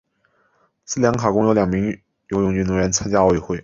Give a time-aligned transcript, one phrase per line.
[0.83, 1.95] 斯里兰卡共有两名
[2.29, 3.41] 游泳运动员参加奥运。